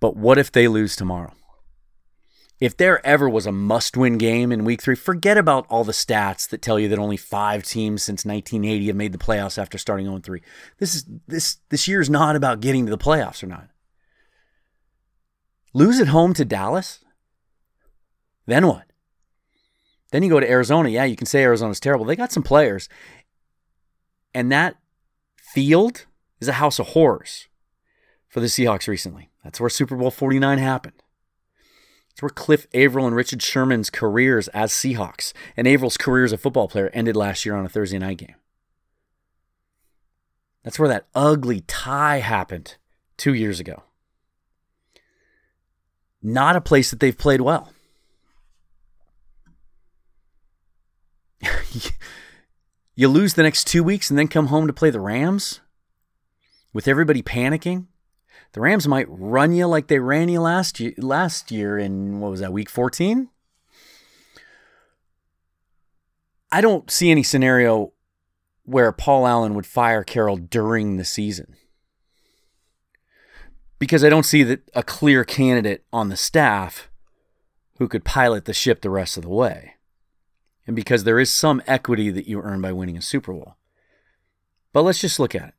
But 0.00 0.16
what 0.16 0.38
if 0.38 0.52
they 0.52 0.68
lose 0.68 0.96
tomorrow? 0.96 1.32
If 2.58 2.76
there 2.76 3.04
ever 3.06 3.28
was 3.28 3.44
a 3.44 3.52
must 3.52 3.96
win 3.96 4.16
game 4.16 4.50
in 4.50 4.64
week 4.64 4.80
three, 4.80 4.94
forget 4.94 5.36
about 5.36 5.66
all 5.68 5.84
the 5.84 5.92
stats 5.92 6.48
that 6.48 6.62
tell 6.62 6.78
you 6.78 6.88
that 6.88 6.98
only 6.98 7.18
five 7.18 7.62
teams 7.64 8.02
since 8.02 8.24
1980 8.24 8.86
have 8.86 8.96
made 8.96 9.12
the 9.12 9.18
playoffs 9.18 9.58
after 9.58 9.76
starting 9.76 10.06
0 10.06 10.20
3. 10.20 10.42
This, 10.78 10.94
is, 10.94 11.04
this, 11.26 11.58
this 11.68 11.86
year 11.86 12.00
is 12.00 12.08
not 12.08 12.34
about 12.34 12.60
getting 12.60 12.86
to 12.86 12.90
the 12.90 12.96
playoffs 12.96 13.42
or 13.42 13.46
not. 13.46 13.68
Lose 15.74 16.00
at 16.00 16.08
home 16.08 16.32
to 16.32 16.44
Dallas? 16.46 17.04
Then 18.46 18.66
what? 18.66 18.84
Then 20.10 20.22
you 20.22 20.30
go 20.30 20.40
to 20.40 20.50
Arizona. 20.50 20.88
Yeah, 20.88 21.04
you 21.04 21.16
can 21.16 21.26
say 21.26 21.42
Arizona's 21.42 21.80
terrible. 21.80 22.06
They 22.06 22.16
got 22.16 22.32
some 22.32 22.42
players. 22.42 22.88
And 24.36 24.52
that 24.52 24.76
field 25.38 26.04
is 26.40 26.48
a 26.48 26.52
house 26.60 26.78
of 26.78 26.88
horrors 26.88 27.48
for 28.28 28.40
the 28.40 28.48
Seahawks 28.48 28.86
recently. 28.86 29.30
That's 29.42 29.58
where 29.58 29.70
Super 29.70 29.96
Bowl 29.96 30.10
49 30.10 30.58
happened. 30.58 31.02
It's 32.10 32.20
where 32.20 32.28
Cliff 32.28 32.66
Avril 32.74 33.06
and 33.06 33.16
Richard 33.16 33.40
Sherman's 33.40 33.88
careers 33.88 34.48
as 34.48 34.72
Seahawks 34.72 35.32
and 35.56 35.66
Avril's 35.66 35.96
career 35.96 36.26
as 36.26 36.32
a 36.32 36.36
football 36.36 36.68
player 36.68 36.90
ended 36.92 37.16
last 37.16 37.46
year 37.46 37.56
on 37.56 37.64
a 37.64 37.68
Thursday 37.70 37.98
night 37.98 38.18
game. 38.18 38.34
That's 40.62 40.78
where 40.78 40.88
that 40.90 41.06
ugly 41.14 41.62
tie 41.62 42.18
happened 42.18 42.76
two 43.16 43.32
years 43.32 43.58
ago. 43.58 43.84
Not 46.22 46.56
a 46.56 46.60
place 46.60 46.90
that 46.90 47.00
they've 47.00 47.16
played 47.16 47.40
well. 47.40 47.72
you 52.96 53.08
lose 53.08 53.34
the 53.34 53.42
next 53.42 53.66
two 53.66 53.84
weeks 53.84 54.10
and 54.10 54.18
then 54.18 54.26
come 54.26 54.46
home 54.46 54.66
to 54.66 54.72
play 54.72 54.90
the 54.90 55.00
Rams 55.00 55.60
with 56.72 56.88
everybody 56.88 57.22
panicking. 57.22 57.86
The 58.52 58.60
Rams 58.62 58.88
might 58.88 59.06
run 59.08 59.54
you 59.54 59.66
like 59.66 59.88
they 59.88 59.98
ran 59.98 60.30
you 60.30 60.40
last 60.40 60.80
year, 60.80 60.94
last 60.96 61.50
year 61.52 61.78
in 61.78 62.20
what 62.20 62.30
was 62.30 62.40
that 62.40 62.54
week 62.54 62.70
14? 62.70 63.28
I 66.50 66.60
don't 66.62 66.90
see 66.90 67.10
any 67.10 67.22
scenario 67.22 67.92
where 68.62 68.92
Paul 68.92 69.26
Allen 69.26 69.54
would 69.54 69.66
fire 69.66 70.02
Carroll 70.02 70.38
during 70.38 70.96
the 70.96 71.04
season. 71.04 71.54
Because 73.78 74.02
I 74.02 74.08
don't 74.08 74.24
see 74.24 74.42
that 74.42 74.62
a 74.74 74.82
clear 74.82 75.22
candidate 75.22 75.84
on 75.92 76.08
the 76.08 76.16
staff 76.16 76.88
who 77.78 77.88
could 77.88 78.04
pilot 78.04 78.46
the 78.46 78.54
ship 78.54 78.80
the 78.80 78.90
rest 78.90 79.18
of 79.18 79.22
the 79.22 79.28
way. 79.28 79.75
And 80.66 80.74
because 80.74 81.04
there 81.04 81.20
is 81.20 81.32
some 81.32 81.62
equity 81.66 82.10
that 82.10 82.26
you 82.26 82.40
earn 82.40 82.60
by 82.60 82.72
winning 82.72 82.96
a 82.96 83.02
Super 83.02 83.32
Bowl. 83.32 83.56
But 84.72 84.82
let's 84.82 85.00
just 85.00 85.20
look 85.20 85.34
at 85.34 85.48
it. 85.48 85.54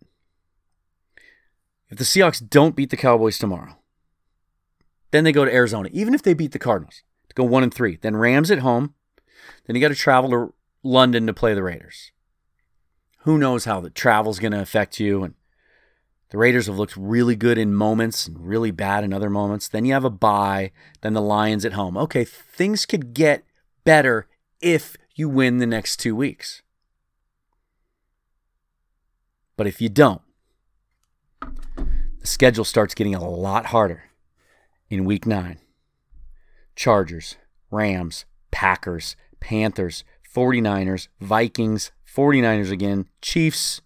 If 1.90 1.98
the 1.98 2.04
Seahawks 2.04 2.48
don't 2.48 2.76
beat 2.76 2.90
the 2.90 2.98
Cowboys 2.98 3.38
tomorrow, 3.38 3.78
then 5.12 5.24
they 5.24 5.32
go 5.32 5.46
to 5.46 5.54
Arizona. 5.54 5.90
Even 5.94 6.14
if 6.14 6.22
they 6.22 6.34
beat 6.34 6.52
the 6.52 6.60
Cardinals, 6.60 7.04
to 7.30 7.36
go 7.36 7.44
one 7.44 7.64
and 7.64 7.74
three. 7.74 7.98
Then 8.02 8.18
Rams 8.18 8.52
at 8.52 8.60
home. 8.60 8.94
Then 9.66 9.76
you 9.76 9.82
got 9.82 9.90
to 9.90 9.96
travel 9.96 10.30
to 10.32 10.54
London 10.84 11.28
to 11.28 11.34
play 11.34 11.54
the 11.54 11.64
Raiders. 11.64 12.12
Who 13.20 13.38
knows 13.38 13.66
how 13.66 13.80
the 13.80 13.90
travel's 13.90 14.40
going 14.40 14.52
to 14.52 14.62
affect 14.62 15.00
you? 15.00 15.24
And 15.24 15.34
the 16.30 16.38
Raiders 16.38 16.68
have 16.68 16.78
looked 16.78 16.98
really 16.98 17.36
good 17.36 17.58
in 17.58 17.74
moments 17.74 18.28
and 18.28 18.46
really 18.46 18.72
bad 18.72 19.04
in 19.04 19.14
other 19.14 19.30
moments. 19.30 19.68
Then 19.68 19.86
you 19.86 19.94
have 19.94 20.06
a 20.06 20.10
bye. 20.10 20.72
Then 21.02 21.14
the 21.14 21.22
Lions 21.22 21.66
at 21.66 21.74
home. 21.74 21.98
Okay, 21.98 22.26
things 22.26 22.86
could 22.86 23.14
get 23.14 23.46
better 23.84 24.28
if 24.62 24.98
you 25.16 25.30
win 25.30 25.58
the 25.58 25.66
next 25.66 25.98
two 25.98 26.16
weeks. 26.16 26.62
But 29.56 29.68
if 29.68 29.82
you 29.82 29.90
don't, 29.90 30.22
the 31.42 32.28
schedule 32.28 32.64
starts 32.64 32.94
getting 32.94 33.16
a 33.16 33.28
lot 33.28 33.68
harder 33.68 34.04
in 34.90 35.06
week 35.06 35.26
nine. 35.26 35.60
Chargers, 36.76 37.36
Rams, 37.72 38.26
Packers, 38.52 39.16
Panthers, 39.40 40.04
49ers, 40.36 41.08
Vikings, 41.20 41.92
49ers 42.08 42.72
again, 42.72 43.08
Chiefs. 43.22 43.82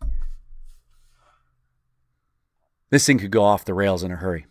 This 2.89 3.05
thing 3.05 3.19
could 3.19 3.31
go 3.31 3.43
off 3.43 3.63
the 3.63 3.73
rails 3.73 4.03
in 4.03 4.11
a 4.11 4.17
hurry. 4.17 4.45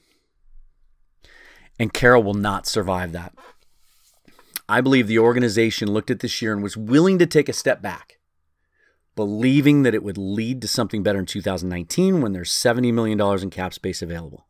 And 1.79 1.93
Carroll 1.93 2.23
will 2.23 2.35
not 2.35 2.67
survive 2.67 3.13
that. 3.13 3.35
I 4.71 4.81
believe 4.81 5.09
the 5.09 5.19
organization 5.19 5.91
looked 5.91 6.13
at 6.13 6.21
this 6.21 6.41
year 6.41 6.53
and 6.53 6.63
was 6.63 6.77
willing 6.77 7.19
to 7.19 7.27
take 7.27 7.49
a 7.49 7.53
step 7.53 7.83
back, 7.83 8.21
believing 9.17 9.83
that 9.83 9.97
it 9.97 10.05
would 10.05 10.17
lead 10.17 10.63
to 10.63 10.69
something 10.69 11.03
better 11.03 11.19
in 11.19 11.27
2019 11.27 12.21
when 12.21 12.33
there's 12.33 12.53
$70 12.53 12.95
million 12.95 13.21
in 13.21 13.51
cap 13.51 13.75
space 13.75 14.01
available. 14.01 14.47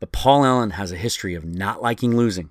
But 0.00 0.10
Paul 0.10 0.42
Allen 0.42 0.70
has 0.70 0.90
a 0.90 0.96
history 0.96 1.34
of 1.34 1.44
not 1.44 1.82
liking 1.82 2.16
losing, 2.16 2.48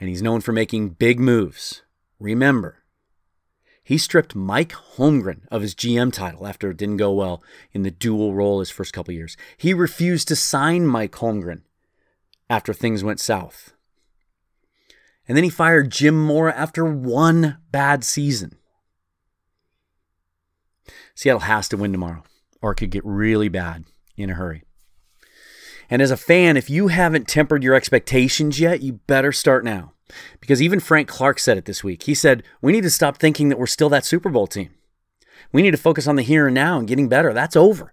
and 0.00 0.08
he's 0.08 0.22
known 0.22 0.40
for 0.40 0.52
making 0.52 0.90
big 0.90 1.20
moves. 1.20 1.82
Remember, 2.18 2.78
he 3.84 3.98
stripped 3.98 4.34
Mike 4.34 4.72
Holmgren 4.72 5.42
of 5.50 5.60
his 5.60 5.74
GM 5.74 6.10
title 6.10 6.46
after 6.46 6.70
it 6.70 6.78
didn't 6.78 6.96
go 6.96 7.12
well 7.12 7.42
in 7.72 7.82
the 7.82 7.90
dual 7.90 8.32
role 8.32 8.60
his 8.60 8.70
first 8.70 8.94
couple 8.94 9.12
years. 9.12 9.36
He 9.58 9.74
refused 9.74 10.26
to 10.28 10.36
sign 10.36 10.86
Mike 10.86 11.12
Holmgren 11.12 11.64
after 12.48 12.72
things 12.72 13.04
went 13.04 13.20
south. 13.20 13.74
And 15.30 15.36
then 15.36 15.44
he 15.44 15.50
fired 15.50 15.92
Jim 15.92 16.20
Mora 16.20 16.52
after 16.56 16.84
one 16.84 17.58
bad 17.70 18.02
season. 18.02 18.56
Seattle 21.14 21.42
has 21.42 21.68
to 21.68 21.76
win 21.76 21.92
tomorrow, 21.92 22.24
or 22.60 22.72
it 22.72 22.74
could 22.74 22.90
get 22.90 23.04
really 23.06 23.48
bad 23.48 23.84
in 24.16 24.30
a 24.30 24.34
hurry. 24.34 24.64
And 25.88 26.02
as 26.02 26.10
a 26.10 26.16
fan, 26.16 26.56
if 26.56 26.68
you 26.68 26.88
haven't 26.88 27.28
tempered 27.28 27.62
your 27.62 27.76
expectations 27.76 28.58
yet, 28.58 28.82
you 28.82 28.94
better 29.06 29.30
start 29.30 29.64
now. 29.64 29.92
Because 30.40 30.60
even 30.60 30.80
Frank 30.80 31.06
Clark 31.06 31.38
said 31.38 31.56
it 31.56 31.64
this 31.64 31.84
week. 31.84 32.02
He 32.02 32.14
said, 32.16 32.42
We 32.60 32.72
need 32.72 32.82
to 32.82 32.90
stop 32.90 33.16
thinking 33.16 33.50
that 33.50 33.58
we're 33.60 33.66
still 33.68 33.88
that 33.90 34.04
Super 34.04 34.30
Bowl 34.30 34.48
team. 34.48 34.70
We 35.52 35.62
need 35.62 35.70
to 35.70 35.76
focus 35.76 36.08
on 36.08 36.16
the 36.16 36.22
here 36.22 36.48
and 36.48 36.56
now 36.56 36.76
and 36.76 36.88
getting 36.88 37.08
better. 37.08 37.32
That's 37.32 37.54
over. 37.54 37.92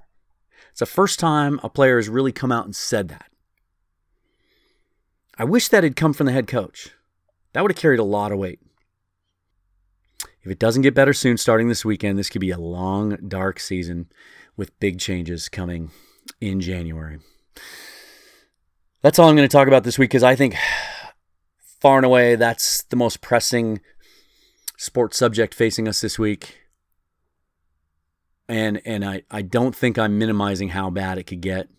It's 0.72 0.80
the 0.80 0.88
first 0.88 1.20
time 1.20 1.60
a 1.62 1.70
player 1.70 1.98
has 1.98 2.10
really 2.10 2.32
come 2.32 2.52
out 2.52 2.66
and 2.66 2.76
said 2.76 3.10
that. 3.10 3.30
I 5.38 5.44
wish 5.44 5.68
that 5.68 5.84
had 5.84 5.96
come 5.96 6.14
from 6.14 6.26
the 6.26 6.34
head 6.34 6.48
coach. 6.48 6.96
That 7.58 7.64
would 7.64 7.72
have 7.72 7.82
carried 7.82 8.00
a 8.00 8.04
lot 8.04 8.32
of 8.32 8.38
weight. 8.38 8.60
If 10.44 10.52
it 10.52 10.60
doesn't 10.60 10.84
get 10.84 10.94
better 10.94 11.12
soon, 11.12 11.38
starting 11.38 11.70
this 11.70 11.84
weekend, 11.84 12.20
this 12.20 12.30
could 12.30 12.40
be 12.40 12.52
a 12.52 12.58
long, 12.60 13.18
dark 13.28 13.60
season 13.60 14.12
with 14.56 14.80
big 14.80 15.00
changes 15.00 15.50
coming 15.50 15.90
in 16.40 16.62
January. 16.62 17.18
That's 19.02 19.18
all 19.18 19.28
I'm 19.28 19.36
going 19.36 19.50
to 19.50 19.52
talk 19.52 19.68
about 19.68 19.84
this 19.84 19.98
week 19.98 20.12
because 20.12 20.22
I 20.22 20.36
think 20.36 20.56
far 21.82 21.98
and 21.98 22.06
away, 22.06 22.36
that's 22.36 22.84
the 22.84 22.96
most 22.96 23.22
pressing 23.22 23.82
sports 24.78 25.18
subject 25.18 25.56
facing 25.56 25.88
us 25.88 26.00
this 26.00 26.20
week. 26.20 26.60
And 28.48 28.84
and 28.86 29.04
I, 29.04 29.24
I 29.32 29.42
don't 29.42 29.76
think 29.76 29.98
I'm 29.98 30.20
minimizing 30.20 30.70
how 30.70 30.92
bad 30.92 31.18
it 31.18 31.24
could 31.24 31.42
get. 31.42 31.70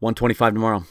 125 0.00 0.52
tomorrow. 0.52 0.84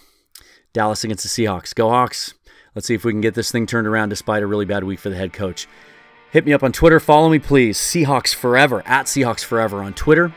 Dallas 0.74 1.04
against 1.04 1.22
the 1.22 1.30
Seahawks. 1.30 1.76
Go 1.76 1.90
Hawks. 1.90 2.34
Let's 2.76 2.88
see 2.88 2.94
if 2.94 3.06
we 3.06 3.14
can 3.14 3.22
get 3.22 3.34
this 3.34 3.52
thing 3.52 3.66
turned 3.66 3.88
around 3.88 4.10
despite 4.10 4.44
a 4.44 4.48
really 4.48 4.66
bad 4.66 4.84
week 4.84 5.00
for 5.00 5.10
the 5.10 5.16
head 5.16 5.34
coach. 5.34 5.68
Hit 6.32 6.46
me 6.46 6.54
up 6.54 6.64
on 6.64 6.72
Twitter. 6.72 7.00
Follow 7.00 7.30
me, 7.30 7.40
please. 7.40 7.80
Seahawks 7.80 8.36
Forever, 8.36 8.84
at 8.86 9.06
Seahawks 9.06 9.44
Forever 9.44 9.82
on 9.82 9.94
Twitter. 9.94 10.34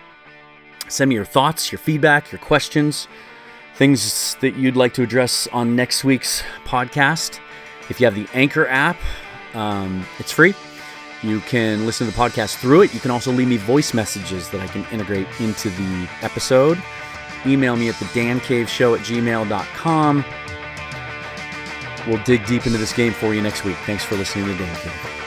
Send 0.89 1.09
me 1.09 1.17
your 1.17 1.25
thoughts, 1.25 1.73
your 1.73 1.81
feedback, 1.81 2.31
your 2.31 2.39
questions 2.39 3.09
things 3.79 4.35
that 4.41 4.57
you'd 4.57 4.77
like 4.77 4.93
to 4.93 5.03
address 5.05 5.47
on 5.53 5.77
next 5.77 6.03
week's 6.03 6.43
podcast. 6.65 7.39
If 7.89 8.01
you 8.01 8.07
have 8.07 8.15
the 8.17 8.27
Anchor 8.35 8.67
app, 8.67 8.97
um, 9.55 10.05
it's 10.19 10.33
free. 10.33 10.53
You 11.23 11.39
can 11.41 11.87
listen 11.87 12.07
to 12.07 12.13
the 12.13 12.19
podcast 12.19 12.57
through 12.57 12.83
it. 12.83 12.93
You 12.93 12.99
can 12.99 13.13
also 13.13 13.31
leave 13.31 13.47
me 13.47 13.57
voice 13.57 13.95
messages 13.95 14.51
that 14.51 14.61
I 14.61 14.67
can 14.67 14.85
integrate 14.93 15.29
into 15.39 15.71
the 15.71 16.09
episode. 16.23 16.83
Email 17.47 17.77
me 17.77 17.89
at 17.89 17.95
the 18.01 18.05
dancaveshow 18.07 18.99
at 18.99 19.05
gmail.com. 19.07 20.25
We'll 22.09 22.23
dig 22.25 22.47
deep 22.47 22.67
into 22.67 22.79
this 22.79 22.93
game 22.93 23.13
for 23.13 23.35
you 23.35 23.43
next 23.43 23.65
week. 23.65 23.77
Thanks 23.85 24.03
for 24.03 24.17
listening 24.17 24.47
to 24.47 24.65
Cave. 24.77 25.18